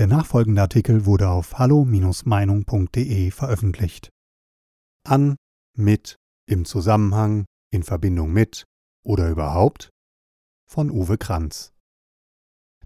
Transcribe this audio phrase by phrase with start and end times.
[0.00, 4.08] Der nachfolgende Artikel wurde auf hallo-meinung.de veröffentlicht.
[5.06, 5.36] An,
[5.76, 6.16] mit,
[6.48, 8.64] im Zusammenhang, in Verbindung mit
[9.04, 9.90] oder überhaupt
[10.66, 11.74] von Uwe Kranz.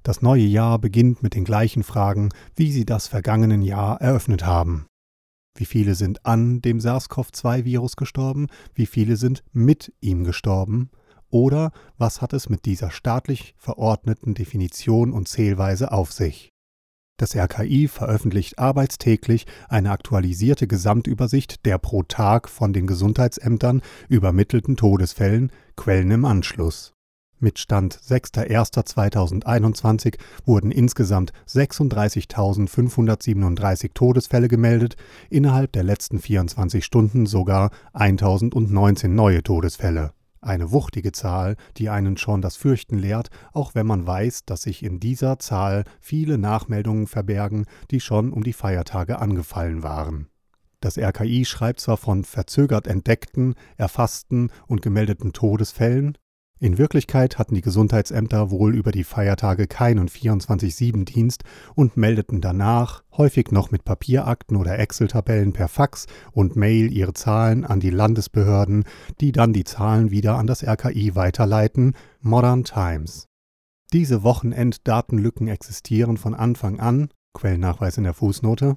[0.03, 4.87] Das neue Jahr beginnt mit den gleichen Fragen, wie sie das vergangene Jahr eröffnet haben.
[5.57, 8.49] Wie viele sind an dem SARS-CoV-2-Virus gestorben?
[8.75, 10.91] Wie viele sind mit ihm gestorben?
[11.31, 16.51] Oder was hat es mit dieser staatlich verordneten Definition und Zählweise auf sich?
[17.17, 25.53] Das RKI veröffentlicht arbeitstäglich eine aktualisierte Gesamtübersicht der pro Tag von den Gesundheitsämtern übermittelten Todesfällen,
[25.77, 26.93] Quellen im Anschluss.
[27.39, 34.97] Mit Stand 6.1.2021 wurden insgesamt 36.537 Todesfälle gemeldet,
[35.31, 40.15] innerhalb der letzten 24 Stunden sogar 1.019 neue Todesfälle.
[40.45, 44.83] Eine wuchtige Zahl, die einen schon das Fürchten lehrt, auch wenn man weiß, dass sich
[44.83, 50.29] in dieser Zahl viele Nachmeldungen verbergen, die schon um die Feiertage angefallen waren.
[50.81, 56.19] Das RKI schreibt zwar von verzögert entdeckten, erfassten und gemeldeten Todesfällen,
[56.61, 61.43] in Wirklichkeit hatten die Gesundheitsämter wohl über die Feiertage keinen 24-7-Dienst
[61.75, 67.65] und meldeten danach, häufig noch mit Papierakten oder Excel-Tabellen per Fax und Mail ihre Zahlen
[67.65, 68.85] an die Landesbehörden,
[69.21, 73.27] die dann die Zahlen wieder an das RKI weiterleiten, Modern Times.
[73.93, 78.77] Diese Wochenenddatenlücken existieren von Anfang an, Quellennachweis in der Fußnote,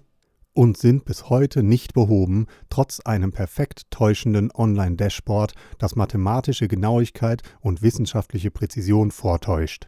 [0.57, 7.83] und sind bis heute nicht behoben, trotz einem perfekt täuschenden Online-Dashboard, das mathematische Genauigkeit und
[7.83, 9.85] wissenschaftliche Präzision vortäuscht.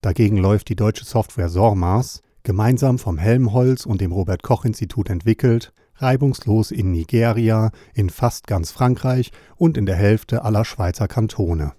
[0.00, 5.74] Dagegen läuft die deutsche Software SORMAS, gemeinsam vom Helmholtz und dem Robert Koch Institut entwickelt,
[5.96, 11.74] reibungslos in Nigeria, in fast ganz Frankreich und in der Hälfte aller Schweizer Kantone.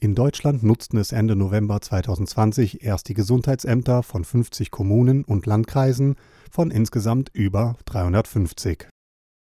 [0.00, 6.14] In Deutschland nutzten es Ende November 2020 erst die Gesundheitsämter von 50 Kommunen und Landkreisen
[6.52, 8.86] von insgesamt über 350.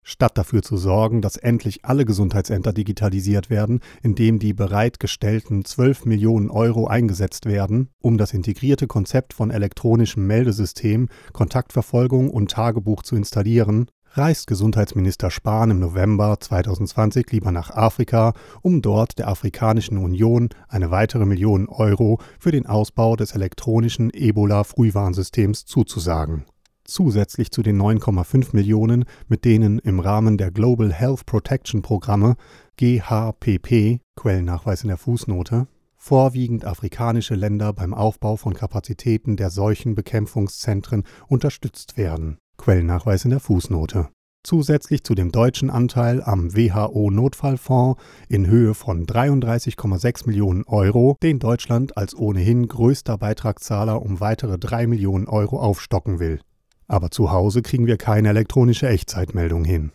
[0.04, 6.50] Statt dafür zu sorgen, dass endlich alle Gesundheitsämter digitalisiert werden, indem die bereitgestellten 12 Millionen
[6.50, 13.88] Euro eingesetzt werden, um das integrierte Konzept von elektronischem Meldesystem, Kontaktverfolgung und Tagebuch zu installieren,
[14.14, 20.92] reist Gesundheitsminister Spahn im November 2020 lieber nach Afrika, um dort der Afrikanischen Union eine
[20.92, 26.46] weitere Million Euro für den Ausbau des elektronischen Ebola-Frühwarnsystems zuzusagen.
[26.84, 32.36] Zusätzlich zu den 9,5 Millionen, mit denen im Rahmen der Global Health Protection Programme
[32.78, 41.96] GHPP Quellennachweis in der Fußnote vorwiegend afrikanische Länder beim Aufbau von Kapazitäten der Seuchenbekämpfungszentren unterstützt
[41.96, 44.10] werden Quellennachweis in der Fußnote.
[44.44, 48.00] Zusätzlich zu dem deutschen Anteil am WHO-Notfallfonds
[48.30, 54.88] in Höhe von 33,6 Millionen Euro, den Deutschland als ohnehin größter Beitragszahler um weitere 3
[54.88, 56.40] Millionen Euro aufstocken will.
[56.88, 59.92] Aber zu Hause kriegen wir keine elektronische Echtzeitmeldung hin.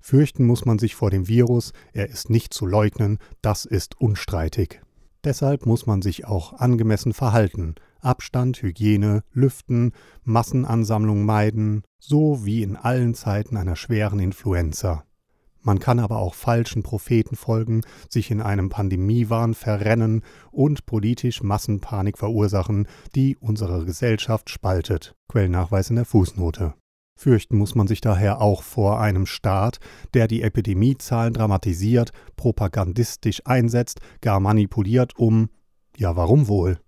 [0.00, 4.80] Fürchten muss man sich vor dem Virus, er ist nicht zu leugnen, das ist unstreitig.
[5.24, 9.92] Deshalb muss man sich auch angemessen verhalten, Abstand, Hygiene, Lüften,
[10.24, 15.04] Massenansammlung meiden, so wie in allen Zeiten einer schweren Influenza.
[15.62, 22.16] Man kann aber auch falschen Propheten folgen, sich in einem Pandemiewahn verrennen und politisch Massenpanik
[22.16, 25.14] verursachen, die unsere Gesellschaft spaltet.
[25.28, 26.74] Quellnachweis in der Fußnote.
[27.14, 29.78] Fürchten muss man sich daher auch vor einem Staat,
[30.14, 35.50] der die Epidemiezahlen dramatisiert, propagandistisch einsetzt, gar manipuliert, um
[35.98, 36.80] ja warum wohl?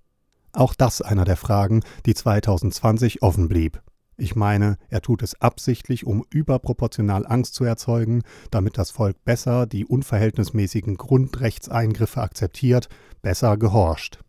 [0.53, 3.83] Auch das einer der Fragen, die 2020 offen blieb.
[4.19, 9.67] Ich meine, er tut es absichtlich, um überproportional Angst zu erzeugen, damit das Volk besser
[9.67, 12.89] die unverhältnismäßigen Grundrechtseingriffe akzeptiert,
[13.23, 14.21] besser gehorcht.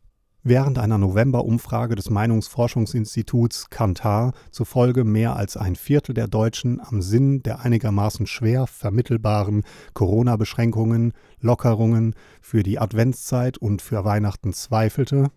[0.46, 7.44] Während einer November-Umfrage des Meinungsforschungsinstituts Kantar zufolge mehr als ein Viertel der Deutschen am Sinn
[7.44, 9.64] der einigermaßen schwer vermittelbaren
[9.94, 15.30] Corona-Beschränkungen, Lockerungen für die Adventszeit und für Weihnachten zweifelte,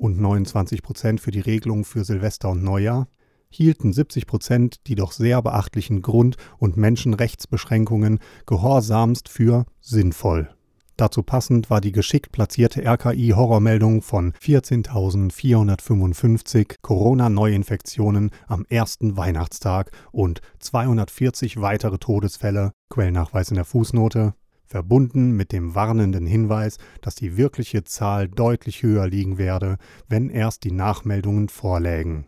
[0.00, 3.06] und 29 Prozent für die Regelung für Silvester und Neujahr,
[3.50, 10.50] hielten 70 Prozent die doch sehr beachtlichen Grund- und Menschenrechtsbeschränkungen gehorsamst für sinnvoll.
[10.96, 21.62] Dazu passend war die geschickt platzierte RKI-Horrormeldung von 14.455 Corona-Neuinfektionen am ersten Weihnachtstag und 240
[21.62, 24.34] weitere Todesfälle, Quellnachweis in der Fußnote,
[24.70, 29.76] verbunden mit dem warnenden Hinweis, dass die wirkliche Zahl deutlich höher liegen werde,
[30.08, 32.26] wenn erst die Nachmeldungen vorlägen.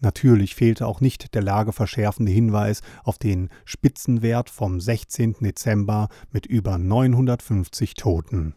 [0.00, 5.36] Natürlich fehlte auch nicht der lageverschärfende Hinweis auf den Spitzenwert vom 16.
[5.40, 8.54] Dezember mit über 950 Toten.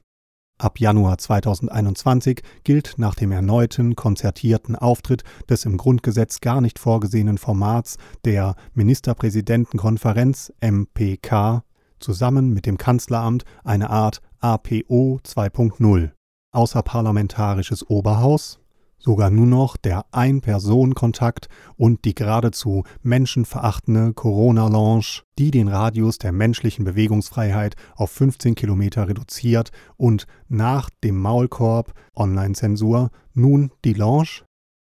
[0.57, 7.37] Ab Januar 2021 gilt nach dem erneuten konzertierten Auftritt des im Grundgesetz gar nicht vorgesehenen
[7.37, 11.64] Formats der Ministerpräsidentenkonferenz MPK
[11.99, 16.11] zusammen mit dem Kanzleramt eine Art APO 2.0
[16.51, 18.59] außerparlamentarisches Oberhaus
[19.05, 21.47] sogar nur noch der Ein-Personen-Kontakt
[21.77, 29.71] und die geradezu menschenverachtende Corona-Lounge, die den Radius der menschlichen Bewegungsfreiheit auf 15 Kilometer reduziert
[29.95, 34.43] und nach dem Maulkorb Online-Zensur nun die Lounge?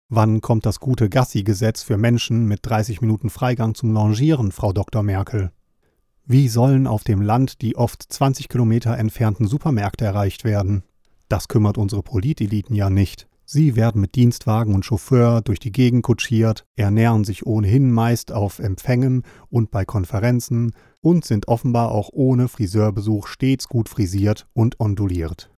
[0.10, 5.04] Wann kommt das gute Gassi-Gesetz für Menschen mit 30 Minuten Freigang zum Longieren, Frau Dr.
[5.04, 5.52] Merkel?
[6.30, 10.84] Wie sollen auf dem Land die oft 20 Kilometer entfernten Supermärkte erreicht werden?
[11.30, 13.30] Das kümmert unsere Politeliten ja nicht.
[13.46, 18.60] Sie werden mit Dienstwagen und Chauffeur durch die Gegend kutschiert, ernähren sich ohnehin meist auf
[18.60, 25.50] Empfängen und bei Konferenzen und sind offenbar auch ohne Friseurbesuch stets gut frisiert und onduliert.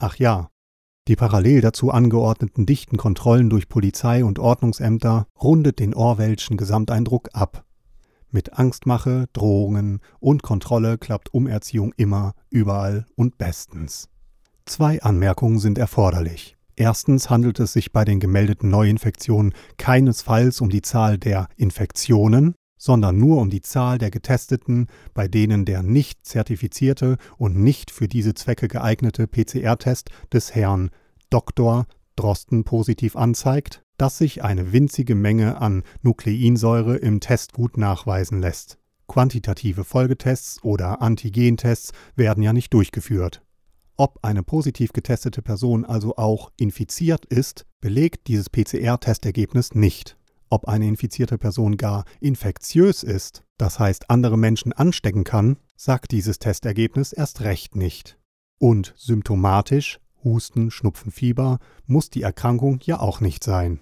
[0.00, 0.48] Ach ja,
[1.06, 7.67] die parallel dazu angeordneten dichten Kontrollen durch Polizei und Ordnungsämter rundet den Orwellschen Gesamteindruck ab.
[8.30, 14.08] Mit Angstmache, Drohungen und Kontrolle klappt Umerziehung immer, überall und bestens.
[14.66, 16.56] Zwei Anmerkungen sind erforderlich.
[16.76, 23.18] Erstens handelt es sich bei den gemeldeten Neuinfektionen keinesfalls um die Zahl der Infektionen, sondern
[23.18, 28.34] nur um die Zahl der Getesteten, bei denen der nicht zertifizierte und nicht für diese
[28.34, 30.90] Zwecke geeignete PCR-Test des Herrn
[31.30, 31.86] Dr.
[32.14, 38.78] Drosten positiv anzeigt, dass sich eine winzige Menge an Nukleinsäure im Test gut nachweisen lässt.
[39.06, 43.42] Quantitative Folgetests oder Antigentests werden ja nicht durchgeführt.
[43.96, 50.16] Ob eine positiv getestete Person also auch infiziert ist, belegt dieses PCR-Testergebnis nicht.
[50.50, 56.38] Ob eine infizierte Person gar infektiös ist, das heißt andere Menschen anstecken kann, sagt dieses
[56.38, 58.18] Testergebnis erst recht nicht.
[58.58, 63.80] Und symptomatisch, Husten, Schnupfen, Fieber, muss die Erkrankung ja auch nicht sein.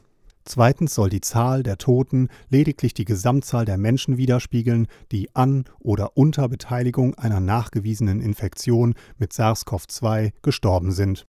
[0.48, 6.16] Zweitens soll die Zahl der Toten lediglich die Gesamtzahl der Menschen widerspiegeln, die an oder
[6.16, 11.26] unter Beteiligung einer nachgewiesenen Infektion mit SARS-CoV-2 gestorben sind.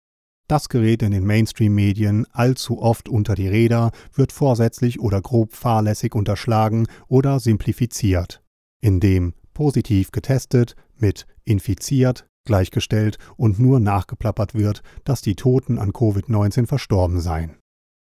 [0.48, 6.14] Das gerät in den Mainstream-Medien allzu oft unter die Räder, wird vorsätzlich oder grob fahrlässig
[6.14, 8.42] unterschlagen oder simplifiziert,
[8.80, 16.66] indem positiv getestet mit infiziert gleichgestellt und nur nachgeplappert wird, dass die Toten an Covid-19
[16.66, 17.56] verstorben seien.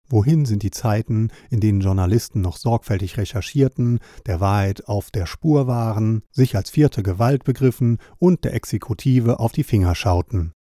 [0.10, 5.66] Wohin sind die Zeiten, in denen Journalisten noch sorgfältig recherchierten, der Wahrheit auf der Spur
[5.68, 10.52] waren, sich als vierte Gewalt begriffen und der Exekutive auf die Finger schauten?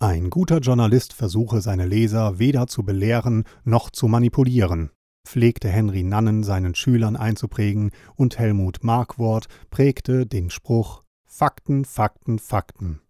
[0.00, 4.90] Ein guter Journalist versuche seine Leser weder zu belehren noch zu manipulieren,
[5.26, 13.00] pflegte Henry Nannen seinen Schülern einzuprägen und Helmut Markwort prägte den Spruch Fakten, Fakten, Fakten,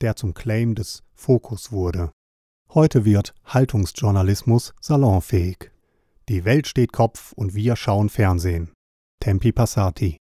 [0.00, 2.10] der zum Claim des Fokus wurde.
[2.74, 5.70] Heute wird Haltungsjournalismus salonfähig.
[6.28, 8.72] Die Welt steht Kopf und wir schauen Fernsehen.
[9.20, 10.18] Tempi Passati.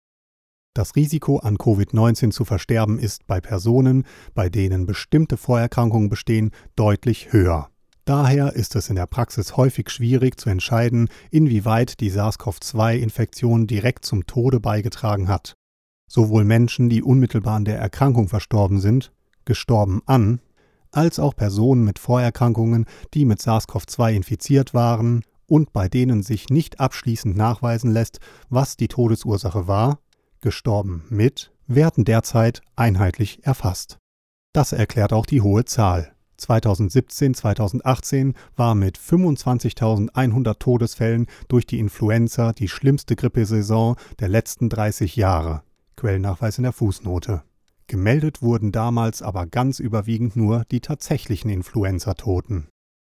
[0.73, 7.31] Das Risiko, an Covid-19 zu versterben, ist bei Personen, bei denen bestimmte Vorerkrankungen bestehen, deutlich
[7.31, 7.69] höher.
[8.03, 14.25] Daher ist es in der Praxis häufig schwierig zu entscheiden, inwieweit die SARS-CoV-2-Infektion direkt zum
[14.25, 15.53] Tode beigetragen hat.
[16.11, 19.13] Sowohl Menschen, die unmittelbar an der Erkrankung verstorben sind,
[19.45, 20.41] gestorben an,
[20.93, 26.79] als auch Personen mit Vorerkrankungen, die mit SARS-CoV-2 infiziert waren und bei denen sich nicht
[26.79, 28.19] abschließend nachweisen lässt,
[28.49, 29.99] was die Todesursache war,
[30.41, 33.97] gestorben mit, werden derzeit einheitlich erfasst.
[34.53, 36.13] Das erklärt auch die hohe Zahl.
[36.39, 45.63] 2017-2018 war mit 25.100 Todesfällen durch die Influenza die schlimmste Grippesaison der letzten 30 Jahre.
[45.95, 47.43] Quellnachweis in der Fußnote.
[47.87, 52.67] Gemeldet wurden damals aber ganz überwiegend nur die tatsächlichen Influenza-Toten.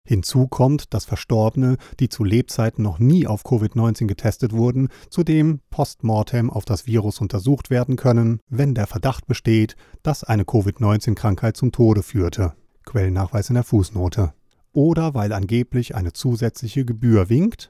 [0.08, 6.48] Hinzu kommt, dass Verstorbene, die zu Lebzeiten noch nie auf Covid-19 getestet wurden, zudem postmortem
[6.48, 12.02] auf das Virus untersucht werden können, wenn der Verdacht besteht, dass eine Covid-19-Krankheit zum Tode
[12.02, 12.54] führte.
[12.86, 14.32] Quellennachweis in der Fußnote.
[14.72, 17.68] Oder weil angeblich eine zusätzliche Gebühr winkt,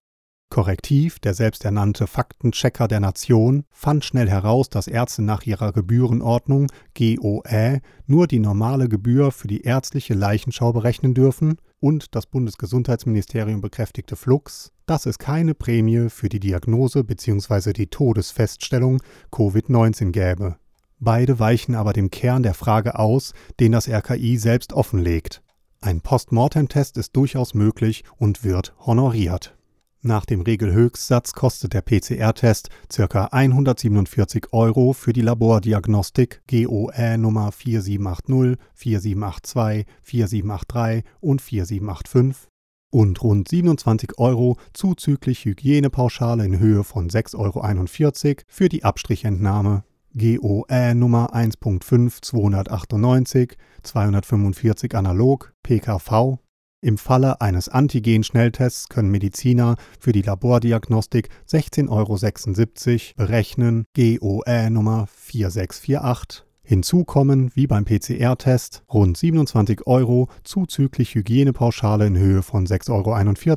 [0.51, 7.81] Korrektiv, der selbsternannte Faktenchecker der Nation, fand schnell heraus, dass Ärzte nach ihrer Gebührenordnung GOE
[8.07, 14.73] nur die normale Gebühr für die ärztliche Leichenschau berechnen dürfen und das Bundesgesundheitsministerium bekräftigte Flux,
[14.87, 17.73] dass es keine Prämie für die Diagnose bzw.
[17.73, 20.57] die Todesfeststellung Covid-19 gäbe.
[20.99, 25.43] Beide weichen aber dem Kern der Frage aus, den das RKI selbst offenlegt.
[25.81, 29.58] Ein Postmortem-Test ist durchaus möglich und wird honoriert.
[30.03, 33.25] Nach dem Regelhöchstsatz kostet der PCR-Test ca.
[33.33, 42.49] 147 Euro für die Labordiagnostik GOE Nummer 4780, 4782, 4783 und 4785
[42.91, 49.83] und rund 27 Euro zuzüglich Hygienepauschale in Höhe von 6,41 Euro für die Abstrichentnahme
[50.15, 56.39] GOE Nummer 1.5 298 245 analog PKV
[56.81, 66.45] im Falle eines Antigen-Schnelltests können Mediziner für die Labordiagnostik 16,76 Euro berechnen, GOE Nummer 4648.
[66.63, 72.91] Hinzu kommen, wie beim PCR-Test, rund 27 Euro zuzüglich Hygienepauschale in Höhe von 6,41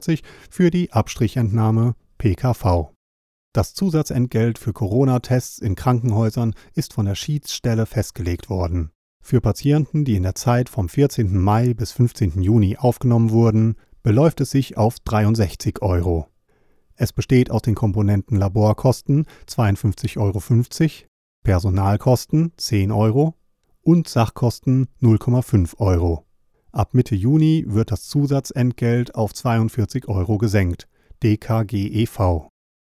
[0.09, 0.17] Euro
[0.49, 2.91] für die Abstrichentnahme PKV.
[3.53, 8.91] Das Zusatzentgelt für Corona-Tests in Krankenhäusern ist von der Schiedsstelle festgelegt worden.
[9.21, 11.37] Für Patienten, die in der Zeit vom 14.
[11.37, 12.41] Mai bis 15.
[12.41, 16.27] Juni aufgenommen wurden, beläuft es sich auf 63 Euro.
[16.95, 21.07] Es besteht aus den Komponenten Laborkosten 52,50 Euro,
[21.43, 23.35] Personalkosten 10 Euro
[23.81, 26.25] und Sachkosten 0,5 Euro.
[26.71, 30.87] Ab Mitte Juni wird das Zusatzentgelt auf 42 Euro gesenkt,
[31.23, 32.50] DKGEV.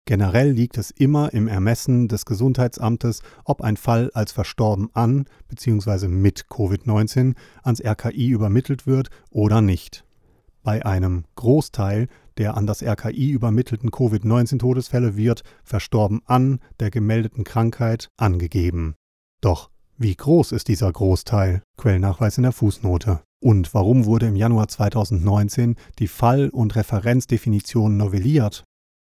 [0.10, 6.08] Generell liegt es immer im Ermessen des Gesundheitsamtes, ob ein Fall als verstorben an bzw.
[6.08, 10.04] mit Covid-19 ans RKI übermittelt wird oder nicht.
[10.64, 12.08] Bei einem Großteil
[12.40, 18.96] der an das RKI übermittelten Covid-19-Todesfälle wird verstorben an der gemeldeten Krankheit angegeben.
[19.42, 21.62] Doch wie groß ist dieser Großteil?
[21.78, 23.20] Quellnachweis in der Fußnote.
[23.42, 28.64] Und warum wurde im Januar 2019 die Fall- und Referenzdefinition novelliert?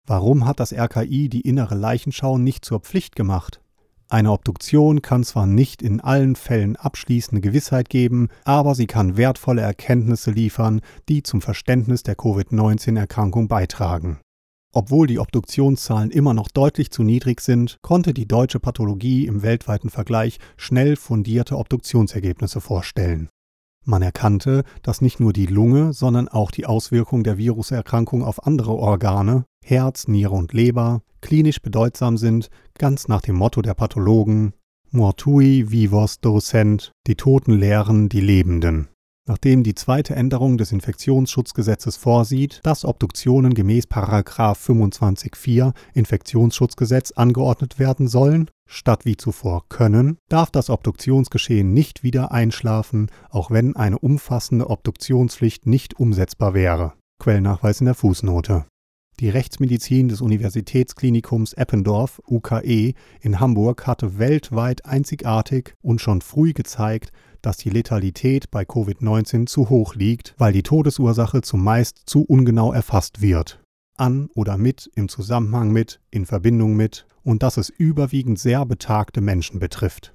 [0.09, 3.61] Warum hat das RKI die innere Leichenschau nicht zur Pflicht gemacht?
[4.09, 9.61] Eine Obduktion kann zwar nicht in allen Fällen abschließende Gewissheit geben, aber sie kann wertvolle
[9.61, 14.19] Erkenntnisse liefern, die zum Verständnis der Covid-19-Erkrankung beitragen.
[14.73, 19.91] Obwohl die Obduktionszahlen immer noch deutlich zu niedrig sind, konnte die deutsche Pathologie im weltweiten
[19.91, 23.29] Vergleich schnell fundierte Obduktionsergebnisse vorstellen.
[23.85, 28.73] Man erkannte, dass nicht nur die Lunge, sondern auch die Auswirkungen der Viruserkrankung auf andere
[28.73, 32.49] Organe, Herz, Niere und Leber, klinisch bedeutsam sind,
[32.79, 34.55] ganz nach dem Motto der Pathologen
[34.91, 38.89] Mortui vivos docent, die Toten lehren die Lebenden
[39.29, 48.51] nachdem die zweite Änderung des Infektionsschutzgesetzes vorsieht, dass Obduktionen gemäß 25.4 Infektionsschutzgesetz angeordnet werden sollen,
[48.67, 55.67] statt wie zuvor können, darf das Obduktionsgeschehen nicht wieder einschlafen, auch wenn eine umfassende Obduktionspflicht
[55.67, 56.95] nicht umsetzbar wäre.
[57.21, 58.65] Quellnachweis in der Fußnote.
[59.21, 67.11] Die Rechtsmedizin des Universitätsklinikums Eppendorf UKE in Hamburg hatte weltweit einzigartig und schon früh gezeigt,
[67.43, 73.21] dass die Letalität bei Covid-19 zu hoch liegt, weil die Todesursache zumeist zu ungenau erfasst
[73.21, 73.61] wird.
[73.97, 79.21] An oder mit, im Zusammenhang mit, in Verbindung mit und dass es überwiegend sehr betagte
[79.21, 80.15] Menschen betrifft.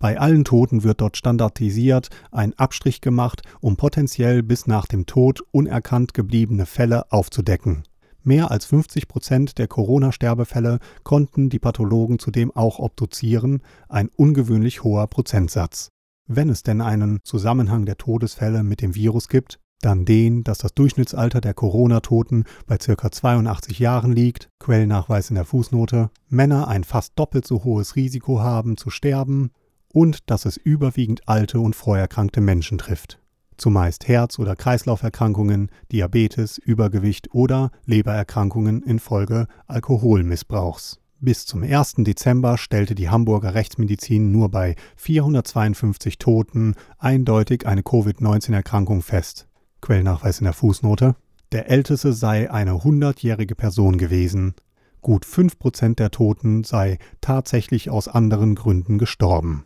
[0.00, 5.40] Bei allen Toten wird dort standardisiert ein Abstrich gemacht, um potenziell bis nach dem Tod
[5.50, 7.82] unerkannt gebliebene Fälle aufzudecken.
[8.26, 15.06] Mehr als 50 Prozent der Corona-Sterbefälle konnten die Pathologen zudem auch obduzieren, ein ungewöhnlich hoher
[15.08, 15.90] Prozentsatz.
[16.26, 20.72] Wenn es denn einen Zusammenhang der Todesfälle mit dem Virus gibt, dann den, dass das
[20.72, 23.10] Durchschnittsalter der Corona-Toten bei ca.
[23.10, 28.78] 82 Jahren liegt, Quellnachweis in der Fußnote, Männer ein fast doppelt so hohes Risiko haben
[28.78, 29.50] zu sterben
[29.92, 33.20] und dass es überwiegend alte und vorerkrankte Menschen trifft.
[33.56, 40.98] Zumeist Herz- oder Kreislauferkrankungen, Diabetes, Übergewicht oder Lebererkrankungen infolge Alkoholmissbrauchs.
[41.20, 41.94] Bis zum 1.
[41.98, 49.48] Dezember stellte die Hamburger Rechtsmedizin nur bei 452 Toten eindeutig eine Covid-19-Erkrankung fest.
[49.80, 51.16] Quellnachweis in der Fußnote.
[51.52, 54.54] Der älteste sei eine 100-jährige Person gewesen.
[55.00, 59.64] Gut 5% der Toten sei tatsächlich aus anderen Gründen gestorben.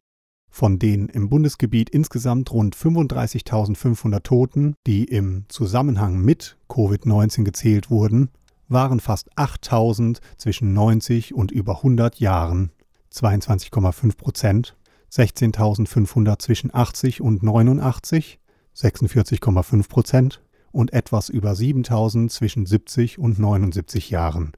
[0.59, 8.31] Von den im Bundesgebiet insgesamt rund 35.500 Toten, die im Zusammenhang mit Covid-19 gezählt wurden,
[8.67, 12.73] waren fast 8000 zwischen 90 und über 100 Jahren,
[13.15, 14.77] 22,5 Prozent,
[15.13, 18.41] 16.500 zwischen 80 und 89,
[18.75, 24.51] 46,5 Prozent und etwas über 7000 zwischen 70 und 79 Jahren,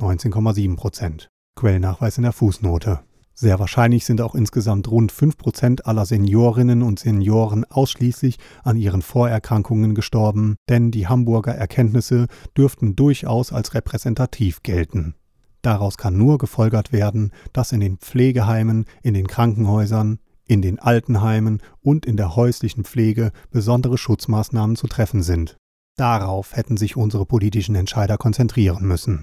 [0.00, 1.28] 19,7 Prozent.
[1.54, 3.04] Quellnachweis in der Fußnote.
[3.36, 9.94] Sehr wahrscheinlich sind auch insgesamt rund 5% aller Seniorinnen und Senioren ausschließlich an ihren Vorerkrankungen
[9.94, 15.14] gestorben, denn die Hamburger Erkenntnisse dürften durchaus als repräsentativ gelten.
[15.62, 21.60] Daraus kann nur gefolgert werden, dass in den Pflegeheimen, in den Krankenhäusern, in den Altenheimen
[21.80, 25.56] und in der häuslichen Pflege besondere Schutzmaßnahmen zu treffen sind.
[25.96, 29.22] Darauf hätten sich unsere politischen Entscheider konzentrieren müssen.